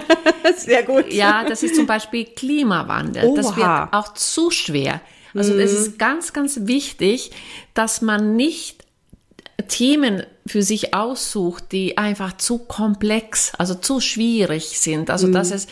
Sehr 0.57 0.83
gut. 0.83 1.13
Ja, 1.13 1.45
das 1.45 1.63
ist 1.63 1.77
zum 1.77 1.87
Beispiel 1.87 2.25
Klimawandel. 2.25 3.25
Oha. 3.25 3.37
Das 3.37 3.57
wird 3.57 3.93
auch 3.93 4.15
zu 4.15 4.51
schwer. 4.51 5.01
Also 5.35 5.55
es 5.55 5.73
ist 5.73 5.93
mhm. 5.93 5.99
ganz, 5.99 6.33
ganz 6.33 6.61
wichtig, 6.63 7.33
dass 7.75 8.03
man 8.03 8.37
nicht 8.37 8.85
Themen 9.69 10.23
für 10.47 10.63
sich 10.63 10.95
aussucht, 10.95 11.73
die 11.73 11.99
einfach 11.99 12.37
zu 12.37 12.59
komplex, 12.59 13.53
also 13.57 13.75
zu 13.75 14.01
schwierig 14.01 14.79
sind. 14.79 15.11
Also 15.11 15.29
mhm. 15.29 15.33
dass 15.33 15.51
es, 15.51 15.67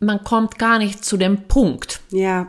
man 0.00 0.24
kommt 0.24 0.58
gar 0.58 0.78
nicht 0.78 1.04
zu 1.04 1.16
dem 1.16 1.48
Punkt. 1.48 2.00
Ja. 2.10 2.48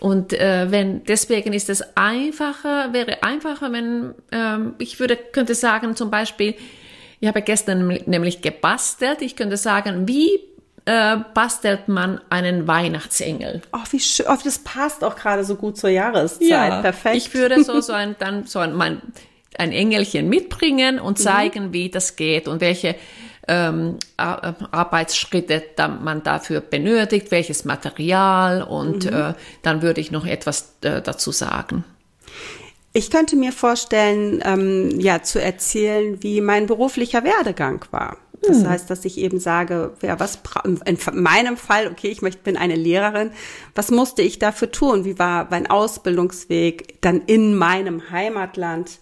Und 0.00 0.32
äh, 0.34 0.70
wenn 0.70 1.04
deswegen 1.04 1.52
ist 1.52 1.70
es 1.70 1.82
einfacher, 1.96 2.92
wäre 2.92 3.22
einfacher, 3.22 3.72
wenn 3.72 4.14
ähm, 4.32 4.74
ich 4.78 5.00
würde 5.00 5.16
könnte 5.16 5.54
sagen 5.54 5.96
zum 5.96 6.10
Beispiel, 6.10 6.54
ich 7.20 7.28
habe 7.28 7.40
gestern 7.40 7.86
nämlich 8.04 8.42
gebastelt. 8.42 9.22
Ich 9.22 9.34
könnte 9.34 9.56
sagen, 9.56 10.06
wie 10.06 10.40
äh, 10.86 11.16
bastelt 11.32 11.88
man 11.88 12.20
einen 12.30 12.66
Weihnachtsengel. 12.66 13.62
Oh, 13.72 13.78
wie 13.90 14.00
schön. 14.00 14.26
Oh, 14.28 14.36
das 14.42 14.58
passt 14.58 15.02
auch 15.02 15.16
gerade 15.16 15.44
so 15.44 15.56
gut 15.56 15.78
zur 15.78 15.90
Jahreszeit. 15.90 16.42
Ja, 16.42 16.82
Perfekt. 16.82 17.16
Ich 17.16 17.34
würde 17.34 17.64
so, 17.64 17.80
so 17.82 17.92
ein, 17.92 18.16
dann 18.18 18.44
so 18.44 18.58
ein, 18.58 18.74
mein, 18.74 19.00
ein 19.56 19.72
Engelchen 19.72 20.28
mitbringen 20.28 20.98
und 20.98 21.18
mhm. 21.18 21.22
zeigen, 21.22 21.66
mhm. 21.66 21.72
wie 21.72 21.88
das 21.88 22.16
geht 22.16 22.48
und 22.48 22.60
welche 22.60 22.96
ähm, 23.48 23.98
Arbeitsschritte 24.16 25.62
da 25.76 25.88
man 25.88 26.22
dafür 26.22 26.60
benötigt, 26.60 27.30
welches 27.30 27.64
Material 27.64 28.62
und 28.62 29.10
mhm. 29.10 29.16
äh, 29.16 29.34
dann 29.62 29.82
würde 29.82 30.00
ich 30.00 30.10
noch 30.10 30.26
etwas 30.26 30.74
äh, 30.82 31.02
dazu 31.02 31.30
sagen. 31.30 31.84
Ich 32.92 33.10
könnte 33.10 33.36
mir 33.36 33.52
vorstellen, 33.52 34.40
ähm, 34.44 35.00
ja, 35.00 35.22
zu 35.22 35.42
erzählen, 35.42 36.22
wie 36.22 36.40
mein 36.40 36.66
beruflicher 36.66 37.24
Werdegang 37.24 37.84
war. 37.90 38.18
Das 38.46 38.58
hm. 38.58 38.68
heißt, 38.68 38.90
dass 38.90 39.04
ich 39.04 39.18
eben 39.18 39.40
sage, 39.40 39.92
ja, 40.02 40.18
was 40.20 40.38
in 40.84 40.98
meinem 41.12 41.56
Fall, 41.56 41.88
okay, 41.88 42.08
ich 42.08 42.22
möchte, 42.22 42.42
bin 42.42 42.56
eine 42.56 42.76
Lehrerin, 42.76 43.30
was 43.74 43.90
musste 43.90 44.22
ich 44.22 44.38
dafür 44.38 44.70
tun? 44.70 45.04
Wie 45.04 45.18
war 45.18 45.48
mein 45.50 45.66
Ausbildungsweg 45.66 47.00
dann 47.00 47.22
in 47.26 47.56
meinem 47.56 48.10
Heimatland? 48.10 48.98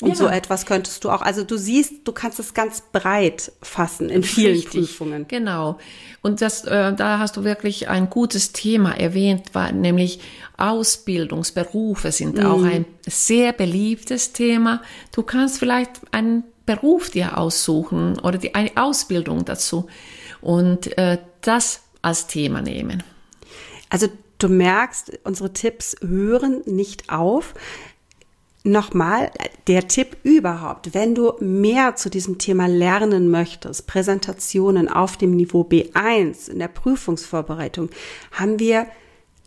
Und 0.00 0.10
ja. 0.10 0.14
so 0.14 0.28
etwas 0.28 0.64
könntest 0.64 1.02
du 1.02 1.10
auch, 1.10 1.22
also 1.22 1.42
du 1.42 1.56
siehst, 1.56 2.06
du 2.06 2.12
kannst 2.12 2.38
es 2.38 2.54
ganz 2.54 2.84
breit 2.92 3.50
fassen 3.62 4.10
in 4.10 4.22
vielen 4.22 4.54
Richtig, 4.54 4.70
Prüfungen. 4.70 5.26
Genau. 5.26 5.78
Und 6.22 6.40
das, 6.40 6.64
äh, 6.64 6.94
da 6.94 7.18
hast 7.18 7.36
du 7.36 7.42
wirklich 7.42 7.88
ein 7.88 8.08
gutes 8.08 8.52
Thema 8.52 8.92
erwähnt, 8.92 9.54
war 9.54 9.72
nämlich 9.72 10.20
Ausbildungsberufe 10.56 12.12
sind 12.12 12.36
mhm. 12.36 12.46
auch 12.46 12.62
ein 12.62 12.84
sehr 13.06 13.52
beliebtes 13.52 14.32
Thema. 14.32 14.82
Du 15.12 15.22
kannst 15.22 15.58
vielleicht 15.58 16.00
einen 16.12 16.44
Beruf 16.68 17.08
dir 17.08 17.38
aussuchen 17.38 18.18
oder 18.18 18.36
die, 18.36 18.54
eine 18.54 18.72
Ausbildung 18.76 19.46
dazu 19.46 19.86
und 20.42 20.98
äh, 20.98 21.16
das 21.40 21.80
als 22.02 22.26
Thema 22.26 22.60
nehmen. 22.60 23.02
Also 23.88 24.08
du 24.36 24.50
merkst, 24.50 25.18
unsere 25.24 25.54
Tipps 25.54 25.96
hören 26.06 26.60
nicht 26.66 27.08
auf. 27.08 27.54
Nochmal, 28.64 29.30
der 29.66 29.88
Tipp 29.88 30.18
überhaupt, 30.24 30.92
wenn 30.92 31.14
du 31.14 31.32
mehr 31.40 31.96
zu 31.96 32.10
diesem 32.10 32.36
Thema 32.36 32.68
lernen 32.68 33.30
möchtest, 33.30 33.86
Präsentationen 33.86 34.90
auf 34.90 35.16
dem 35.16 35.36
Niveau 35.36 35.62
B1 35.62 36.50
in 36.50 36.58
der 36.58 36.68
Prüfungsvorbereitung, 36.68 37.88
haben 38.32 38.58
wir 38.58 38.88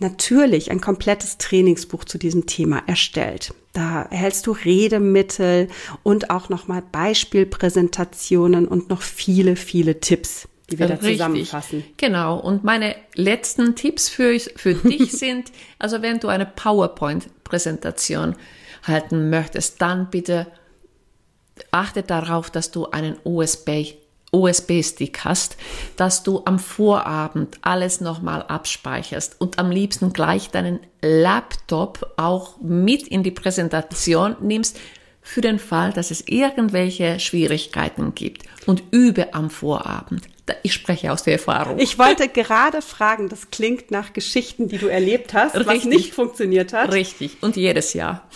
natürlich 0.01 0.71
ein 0.71 0.81
komplettes 0.81 1.37
Trainingsbuch 1.37 2.03
zu 2.03 2.17
diesem 2.17 2.45
Thema 2.45 2.83
erstellt. 2.87 3.53
Da 3.73 4.03
erhältst 4.03 4.47
du 4.47 4.51
Redemittel 4.51 5.69
und 6.03 6.29
auch 6.29 6.49
nochmal 6.49 6.83
Beispielpräsentationen 6.91 8.67
und 8.67 8.89
noch 8.89 9.01
viele, 9.01 9.55
viele 9.55 10.01
Tipps, 10.01 10.49
die 10.69 10.79
wir 10.79 10.87
da 10.87 10.95
Richtig. 10.95 11.13
zusammenfassen. 11.13 11.83
Genau. 11.95 12.37
Und 12.37 12.63
meine 12.63 12.95
letzten 13.15 13.75
Tipps 13.75 14.09
für, 14.09 14.37
für 14.39 14.73
dich 14.73 15.11
sind, 15.17 15.51
also 15.79 16.01
wenn 16.01 16.19
du 16.19 16.27
eine 16.27 16.45
PowerPoint-Präsentation 16.45 18.35
halten 18.83 19.29
möchtest, 19.29 19.81
dann 19.81 20.09
bitte 20.09 20.47
achte 21.71 22.03
darauf, 22.03 22.49
dass 22.49 22.71
du 22.71 22.87
einen 22.87 23.17
USB 23.23 23.93
USB-Stick 24.31 25.25
hast, 25.25 25.57
dass 25.97 26.23
du 26.23 26.43
am 26.45 26.59
Vorabend 26.59 27.57
alles 27.61 28.01
nochmal 28.01 28.43
abspeicherst 28.43 29.39
und 29.39 29.59
am 29.59 29.71
liebsten 29.71 30.13
gleich 30.13 30.49
deinen 30.49 30.79
Laptop 31.01 32.13
auch 32.17 32.59
mit 32.61 33.07
in 33.07 33.23
die 33.23 33.31
Präsentation 33.31 34.35
nimmst, 34.39 34.77
für 35.21 35.41
den 35.41 35.59
Fall, 35.59 35.93
dass 35.93 36.11
es 36.11 36.23
irgendwelche 36.27 37.19
Schwierigkeiten 37.19 38.15
gibt 38.15 38.43
und 38.65 38.83
übe 38.91 39.33
am 39.33 39.49
Vorabend. 39.49 40.27
Ich 40.63 40.73
spreche 40.73 41.11
aus 41.11 41.23
der 41.23 41.33
Erfahrung. 41.33 41.79
Ich 41.79 41.97
wollte 41.97 42.27
gerade 42.27 42.81
fragen, 42.81 43.29
das 43.29 43.51
klingt 43.51 43.91
nach 43.91 44.11
Geschichten, 44.13 44.67
die 44.67 44.77
du 44.77 44.87
erlebt 44.87 45.33
hast, 45.33 45.55
Richtig. 45.55 45.67
was 45.67 45.85
nicht 45.85 46.13
funktioniert 46.13 46.73
hat. 46.73 46.91
Richtig. 46.91 47.37
Und 47.41 47.55
jedes 47.55 47.93
Jahr 47.93 48.27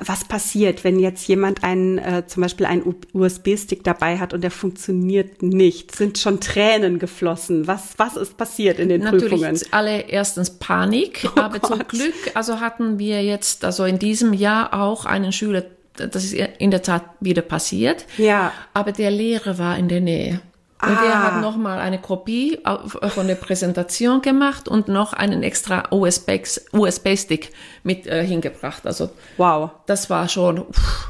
was 0.00 0.24
passiert, 0.24 0.84
wenn 0.84 0.98
jetzt 0.98 1.26
jemand 1.28 1.64
einen, 1.64 1.98
äh, 1.98 2.24
zum 2.26 2.42
Beispiel 2.42 2.66
einen 2.66 2.94
USB-Stick 3.12 3.84
dabei 3.84 4.18
hat 4.18 4.34
und 4.34 4.42
der 4.42 4.50
funktioniert 4.50 5.42
nicht? 5.42 5.94
Sind 5.94 6.18
schon 6.18 6.40
Tränen 6.40 6.98
geflossen? 6.98 7.66
Was, 7.66 7.94
was 7.96 8.16
ist 8.16 8.36
passiert 8.36 8.78
in 8.78 8.88
den 8.88 9.02
Natürlich 9.02 9.24
Prüfungen? 9.24 9.52
Natürlich 9.52 9.74
alle 9.74 10.00
erstens 10.00 10.50
Panik, 10.50 11.28
oh 11.36 11.40
aber 11.40 11.58
Gott. 11.58 11.70
zum 11.70 11.88
Glück, 11.88 12.14
also 12.34 12.60
hatten 12.60 12.98
wir 12.98 13.22
jetzt, 13.22 13.64
also 13.64 13.84
in 13.84 13.98
diesem 13.98 14.32
Jahr 14.32 14.74
auch 14.74 15.04
einen 15.04 15.32
Schüler 15.32 15.64
das 16.06 16.24
ist 16.24 16.34
in 16.34 16.70
der 16.70 16.82
Tat 16.82 17.02
wieder 17.18 17.42
passiert. 17.42 18.06
Ja. 18.18 18.52
Aber 18.72 18.92
der 18.92 19.10
Lehrer 19.10 19.58
war 19.58 19.76
in 19.76 19.88
der 19.88 20.00
Nähe. 20.00 20.40
Und 20.80 20.96
Ah. 20.96 21.04
er 21.04 21.22
hat 21.24 21.42
nochmal 21.42 21.80
eine 21.80 22.00
Kopie 22.00 22.60
von 23.08 23.26
der 23.26 23.34
Präsentation 23.34 24.22
gemacht 24.22 24.68
und 24.68 24.86
noch 24.88 25.12
einen 25.12 25.42
extra 25.42 25.84
USB-Stick 25.90 26.70
USB 26.72 27.38
mit 27.82 28.06
äh, 28.06 28.24
hingebracht. 28.24 28.86
Also 28.86 29.10
Wow. 29.38 29.70
das 29.86 30.08
war 30.08 30.28
schon 30.28 30.60
uff, 30.60 31.08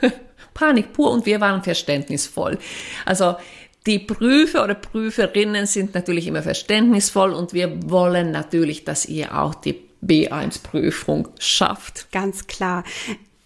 Panik 0.54 0.92
pur 0.92 1.10
und 1.10 1.26
wir 1.26 1.40
waren 1.40 1.62
verständnisvoll. 1.62 2.58
Also 3.04 3.36
die 3.86 3.98
Prüfer 3.98 4.62
oder 4.62 4.74
Prüferinnen 4.74 5.66
sind 5.66 5.94
natürlich 5.94 6.28
immer 6.28 6.42
verständnisvoll 6.42 7.32
und 7.32 7.52
wir 7.52 7.90
wollen 7.90 8.30
natürlich, 8.30 8.84
dass 8.84 9.06
ihr 9.06 9.36
auch 9.36 9.56
die 9.56 9.80
B1-Prüfung 10.04 11.28
schafft. 11.38 12.12
Ganz 12.12 12.46
klar. 12.46 12.84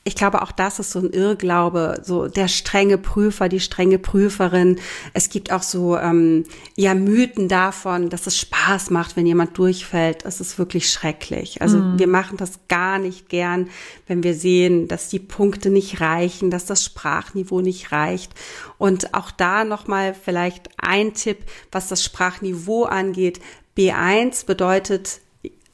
Ich 0.06 0.14
glaube, 0.14 0.42
auch 0.42 0.52
das 0.52 0.78
ist 0.78 0.92
so 0.92 1.00
ein 1.00 1.10
Irrglaube, 1.10 2.00
so 2.04 2.28
der 2.28 2.46
strenge 2.46 2.96
Prüfer, 2.96 3.48
die 3.48 3.58
strenge 3.58 3.98
Prüferin. 3.98 4.78
Es 5.14 5.30
gibt 5.30 5.50
auch 5.50 5.64
so 5.64 5.98
ähm, 5.98 6.44
ja 6.76 6.94
Mythen 6.94 7.48
davon, 7.48 8.08
dass 8.08 8.28
es 8.28 8.38
Spaß 8.38 8.90
macht, 8.90 9.16
wenn 9.16 9.26
jemand 9.26 9.58
durchfällt. 9.58 10.24
Es 10.24 10.40
ist 10.40 10.60
wirklich 10.60 10.92
schrecklich. 10.92 11.60
Also 11.60 11.98
wir 11.98 12.06
machen 12.06 12.36
das 12.36 12.60
gar 12.68 13.00
nicht 13.00 13.28
gern, 13.28 13.68
wenn 14.06 14.22
wir 14.22 14.34
sehen, 14.34 14.86
dass 14.86 15.08
die 15.08 15.18
Punkte 15.18 15.70
nicht 15.70 16.00
reichen, 16.00 16.52
dass 16.52 16.66
das 16.66 16.84
Sprachniveau 16.84 17.60
nicht 17.60 17.90
reicht. 17.90 18.32
Und 18.78 19.12
auch 19.12 19.32
da 19.32 19.64
nochmal 19.64 20.14
vielleicht 20.14 20.70
ein 20.76 21.14
Tipp, 21.14 21.38
was 21.72 21.88
das 21.88 22.04
Sprachniveau 22.04 22.84
angeht. 22.84 23.40
B1 23.76 24.46
bedeutet 24.46 25.20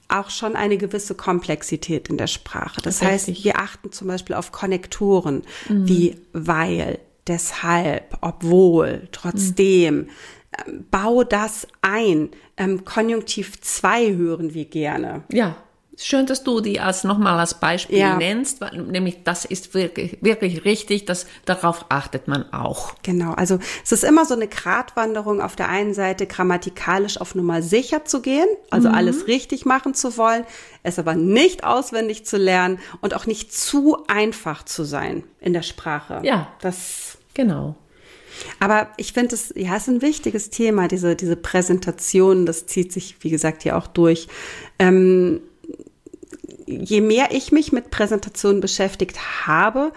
auch 0.09 0.31
schon 0.31 0.57
eine 0.57 0.77
gewisse 0.77 1.15
Komplexität 1.15 2.09
in 2.09 2.19
der 2.19 2.27
Sprache. 2.27 2.81
Das 2.83 3.03
heißt, 3.03 3.45
wir 3.45 3.59
achten 3.59 3.93
zum 3.93 4.09
Beispiel 4.09 4.37
auf 4.37 4.53
Konnektoren 4.53 5.43
wie 5.69 6.17
weil, 6.33 6.99
deshalb, 7.27 8.17
obwohl, 8.21 9.09
trotzdem. 9.13 10.09
Ähm, 10.67 10.85
Bau 10.91 11.25
das 11.25 11.67
ein. 11.81 12.31
Ähm, 12.59 12.85
Konjunktiv 12.85 13.59
2 13.61 14.17
hören 14.17 14.53
wir 14.53 14.67
gerne. 14.67 15.23
Ja, 15.33 15.57
schön, 16.07 16.27
dass 16.27 16.45
du 16.45 16.61
die 16.61 16.81
als 16.81 17.05
nochmal 17.05 17.39
als 17.39 17.55
Beispiel 17.61 17.99
Ja. 17.99 18.17
nennst, 18.17 18.61
weil, 18.61 18.77
nämlich 18.83 19.23
das 19.25 19.45
ist 19.45 19.75
wirklich, 19.75 20.19
wirklich 20.21 20.65
richtig, 20.65 21.05
das, 21.05 21.27
darauf 21.45 21.87
achtet 21.89 22.29
man 22.29 22.53
auch. 22.53 22.95
Genau, 23.03 23.33
also 23.33 23.59
es 23.85 23.93
ist 23.93 24.05
immer 24.05 24.25
so 24.25 24.35
eine 24.35 24.49
Gratwanderung 24.49 25.41
auf 25.41 25.57
der 25.57 25.69
einen 25.69 25.95
Seite 25.95 26.27
grammatikalisch 26.27 27.21
auf 27.21 27.35
Nummer 27.35 27.63
sicher 27.63 28.05
zu 28.05 28.21
gehen, 28.23 28.47
also 28.71 28.89
Mhm. 28.89 28.95
alles 28.95 29.27
richtig 29.27 29.65
machen 29.65 29.95
zu 29.95 30.17
wollen, 30.17 30.45
es 30.83 30.99
aber 30.99 31.15
nicht 31.15 31.65
auswendig 31.65 32.25
zu 32.27 32.37
lernen 32.37 32.79
und 33.01 33.15
auch 33.15 33.27
nicht 33.27 33.53
zu 33.53 33.99
einfach 34.09 34.65
zu 34.65 34.85
sein 34.85 35.25
in 35.41 35.53
der 35.53 35.63
Sprache. 35.63 36.21
Ja. 36.23 36.49
Das 36.61 37.19
Genau. 37.35 37.77
Aber 38.61 38.89
ich 38.97 39.13
finde 39.13 39.35
es, 39.35 39.53
ja, 39.57 39.77
es 39.77 39.83
ist 39.83 39.89
ein 39.89 40.03
wichtiges 40.03 40.51
Thema, 40.51 40.89
diese, 40.89 41.17
diese 41.17 41.37
Präsentation, 41.37 42.45
das 42.47 42.67
zieht 42.67 42.93
sich, 42.93 43.17
wie 43.21 43.31
gesagt, 43.31 43.63
hier 43.63 43.77
auch 43.77 43.87
durch. 43.87 44.27
Ähm, 44.79 45.41
je 46.67 47.01
mehr 47.01 47.29
ich 47.33 47.53
mich 47.53 47.73
mit 47.73 47.91
Präsentationen 47.91 48.61
beschäftigt 48.61 49.47
habe, 49.47 49.93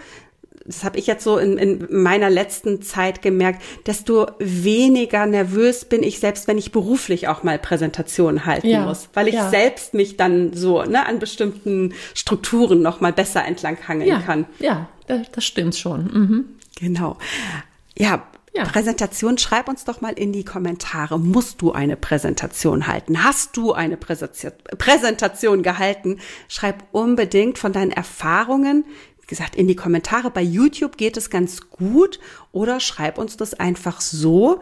das 0.67 0.83
habe 0.83 0.97
ich 0.97 1.05
jetzt 1.05 1.23
so 1.23 1.37
in, 1.37 1.57
in 1.59 1.87
meiner 1.91 2.29
letzten 2.31 2.81
Zeit 2.81 3.21
gemerkt, 3.21 3.61
desto 3.85 4.25
weniger 4.39 5.27
nervös 5.27 5.85
bin 5.85 6.01
ich, 6.01 6.19
selbst 6.19 6.47
wenn 6.47 6.57
ich 6.57 6.71
beruflich 6.71 7.27
auch 7.27 7.43
mal 7.43 7.59
Präsentationen 7.59 8.45
halten 8.47 8.67
Ja, 8.67 8.83
muss, 8.85 9.09
weil 9.13 9.27
ich 9.27 9.35
ja. 9.35 9.49
selbst 9.51 9.93
mich 9.93 10.17
dann 10.17 10.53
so 10.53 10.81
ne, 10.81 11.05
an 11.05 11.19
bestimmten 11.19 11.93
Strukturen 12.15 12.81
noch 12.81 12.99
mal 12.99 13.13
besser 13.13 13.45
entlanghangeln 13.45 14.09
Ja, 14.09 14.21
kann. 14.21 14.45
ja, 14.57 14.87
das, 15.07 15.45
stimmt 15.45 15.75
schon. 15.75 16.05
Mhm. 16.05 16.45
Genau. 16.79 17.17
Ja, 17.95 18.25
Ja. 18.55 18.63
Präsentation, 18.63 19.37
schreib 19.37 19.67
uns 19.67 19.83
doch 19.83 19.99
mal 20.01 20.13
in 20.13 20.31
die 20.31 20.45
Kommentare. 20.45 21.19
Musst 21.19 21.61
du 21.61 21.73
eine 21.73 21.97
Präsentation 21.97 22.87
halten? 22.87 23.21
Hast 23.23 23.57
du 23.57 23.73
eine 23.73 23.97
Präsentation, 23.97 24.53
Präsentation 24.77 25.61
gehalten? 25.61 26.19
Schreib 26.47 26.85
unbedingt 26.91 27.57
von 27.57 27.73
deinen 27.73 27.91
Erfahrungen, 27.91 28.85
wie 29.19 29.27
gesagt, 29.27 29.57
in 29.57 29.67
die 29.67 29.75
Kommentare. 29.75 30.31
Bei 30.31 30.41
YouTube 30.41 30.95
geht 30.97 31.17
es 31.17 31.29
ganz 31.29 31.69
gut 31.69 32.21
oder 32.53 32.79
schreib 32.79 33.17
uns 33.17 33.35
das 33.35 33.55
einfach 33.55 33.99
so. 33.99 34.61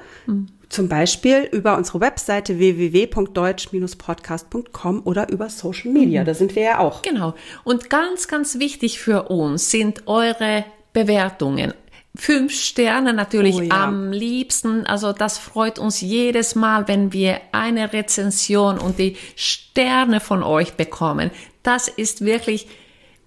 Zum 0.70 0.90
Beispiel 0.90 1.48
über 1.52 1.78
unsere 1.78 2.02
Webseite 2.02 2.58
www.deutsch-podcast.com 2.58 5.02
oder 5.04 5.30
über 5.30 5.50
Social 5.50 5.92
Media. 5.92 6.24
Da 6.24 6.34
sind 6.34 6.56
wir 6.56 6.64
ja 6.64 6.80
auch. 6.80 7.04
Genau. 7.04 7.36
Und 7.64 7.92
ganz, 7.92 8.28
ganz 8.28 8.58
wichtig 8.58 9.00
für 9.00 9.30
uns 9.30 9.70
sind 9.70 10.08
eure 10.08 10.66
Bewertungen. 10.94 11.76
Fünf 12.16 12.54
Sterne 12.54 13.14
natürlich 13.14 13.56
Oh 13.56 13.62
ja. 13.62 13.86
am 13.86 14.12
liebsten. 14.12 14.86
Also 14.86 15.14
das 15.14 15.40
freut 15.40 15.80
uns 15.80 16.00
jedes 16.02 16.54
Mal, 16.54 16.88
wenn 16.88 17.12
wir 17.12 17.42
eine 17.52 17.92
Rezension 17.92 18.78
und 18.78 19.00
die 19.00 19.18
Sterne 19.36 20.20
von 20.20 20.44
euch 20.44 20.74
bekommen. 20.74 21.32
Das 21.64 21.88
ist 21.88 22.24
wirklich 22.24 22.68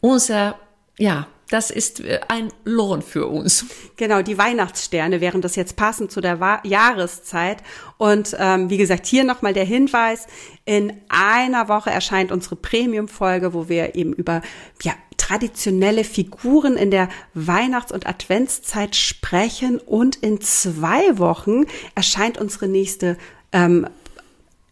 unser, 0.00 0.56
ja, 0.98 1.26
das 1.48 1.70
ist 1.70 2.00
äh, 2.00 2.20
ein 2.28 2.52
Lohn 2.64 3.02
für 3.02 3.26
uns. 3.26 3.66
Genau, 3.96 4.22
die 4.22 4.38
Weihnachtssterne 4.38 5.20
wären 5.20 5.40
das 5.40 5.56
jetzt 5.56 5.76
passend 5.76 6.10
zu 6.10 6.20
der 6.20 6.40
Wa 6.40 6.60
Jahreszeit. 6.64 7.58
Und 7.98 8.36
ähm, 8.38 8.68
wie 8.70 8.76
gesagt, 8.76 9.06
hier 9.06 9.24
nochmal 9.24 9.52
der 9.52 9.64
Hinweis. 9.64 10.26
In 10.64 10.92
einer 11.08 11.68
Woche 11.68 11.90
erscheint 11.90 12.32
unsere 12.32 12.56
Premium-Folge, 12.56 13.54
wo 13.54 13.68
wir 13.68 13.94
eben 13.94 14.12
über 14.12 14.42
ja, 14.82 14.92
traditionelle 15.16 16.04
Figuren 16.04 16.76
in 16.76 16.90
der 16.90 17.08
Weihnachts- 17.34 17.92
und 17.92 18.06
Adventszeit 18.06 18.96
sprechen. 18.96 19.78
Und 19.78 20.16
in 20.16 20.40
zwei 20.40 21.18
Wochen 21.18 21.64
erscheint 21.94 22.38
unsere 22.38 22.66
nächste 22.66 23.16
ähm, 23.52 23.86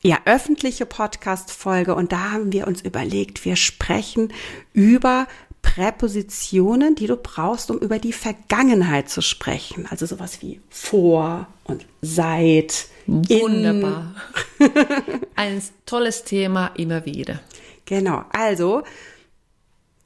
ja, 0.02 0.18
öffentliche 0.26 0.84
Podcast-Folge 0.84 1.94
und 1.94 2.12
da 2.12 2.32
haben 2.32 2.52
wir 2.52 2.66
uns 2.66 2.82
überlegt, 2.82 3.46
wir 3.46 3.56
sprechen 3.56 4.34
über 4.74 5.26
Präpositionen, 5.74 6.94
die 6.94 7.06
du 7.08 7.16
brauchst, 7.16 7.70
um 7.70 7.78
über 7.78 7.98
die 7.98 8.12
Vergangenheit 8.12 9.08
zu 9.08 9.20
sprechen. 9.22 9.86
Also 9.90 10.06
sowas 10.06 10.40
wie 10.40 10.60
vor 10.70 11.46
und 11.64 11.84
seit. 12.00 12.86
Wunderbar. 13.06 14.14
Ein 15.36 15.60
tolles 15.84 16.24
Thema 16.24 16.68
immer 16.76 17.04
wieder. 17.04 17.40
Genau, 17.86 18.24
also 18.32 18.82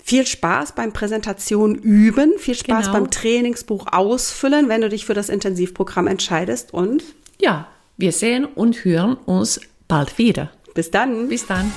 viel 0.03 0.27
Spaß 0.27 0.73
beim 0.75 0.93
Präsentation 0.93 1.75
üben, 1.77 2.33
viel 2.39 2.55
Spaß 2.57 2.87
Genau. 2.87 2.99
beim 2.99 3.11
Trainingsbuch 3.11 3.87
ausfüllen, 3.93 4.69
wenn 4.69 4.81
du 4.81 4.89
dich 4.89 5.05
für 5.05 5.15
das 5.15 5.29
Intensivprogramm 5.29 6.07
entscheidest 6.07 6.73
und 6.75 7.05
Ja, 7.41 7.69
wir 7.99 8.13
sehen 8.13 8.47
und 8.47 8.85
hören 8.85 9.15
uns 9.27 9.61
bald 9.87 10.17
wieder. 10.19 10.51
bis 10.75 10.91
dann. 10.91 11.29
Bis 11.29 11.47
dann. 11.47 11.71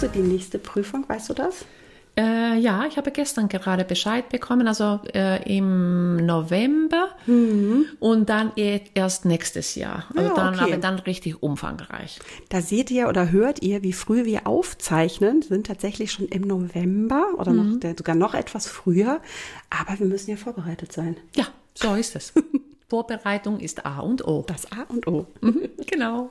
Hast 0.00 0.14
du 0.14 0.20
die 0.22 0.26
nächste 0.28 0.58
Prüfung, 0.60 1.08
weißt 1.08 1.28
du 1.30 1.34
das? 1.34 1.64
Äh, 2.16 2.56
ja, 2.58 2.84
ich 2.86 2.96
habe 2.98 3.10
gestern 3.10 3.48
gerade 3.48 3.84
Bescheid 3.84 4.28
bekommen, 4.28 4.68
also 4.68 5.00
äh, 5.12 5.42
im 5.56 6.24
November 6.24 7.08
und 7.26 8.28
dann 8.28 8.52
e- 8.56 8.80
erst 8.94 9.24
nächstes 9.24 9.74
Jahr. 9.74 10.04
Also 10.14 10.28
Ja, 10.30 10.34
dann, 10.36 10.54
okay. 10.54 10.62
aber 10.72 10.76
dann 10.76 10.98
richtig 11.00 11.42
umfangreich. 11.42 12.20
Da 12.48 12.60
seht 12.60 12.92
ihr 12.92 13.08
oder 13.08 13.32
hört 13.32 13.60
ihr, 13.62 13.82
wie 13.82 13.92
früh 13.92 14.24
wir 14.24 14.46
aufzeichnen. 14.46 15.40
Wir 15.42 15.48
sind 15.48 15.66
tatsächlich 15.66 16.12
schon 16.12 16.26
im 16.26 16.42
November 16.42 17.30
oder 17.36 17.52
noch, 17.52 17.80
der- 17.80 17.96
sogar 17.98 18.14
noch 18.14 18.34
etwas 18.34 18.68
früher. 18.68 19.20
Aber 19.70 19.98
wir 19.98 20.06
müssen 20.06 20.30
ja 20.30 20.36
vorbereitet 20.36 20.92
sein. 20.92 21.16
Ja, 21.34 21.46
so 21.74 21.94
ist 21.96 22.14
es. 22.14 22.32
Vorbereitung 22.88 23.58
ist 23.60 23.84
A 23.84 23.98
und 23.98 24.24
O. 24.26 24.44
Das 24.46 24.70
A 24.70 24.82
und 24.88 25.06
O. 25.08 25.26
Genau. 25.90 26.30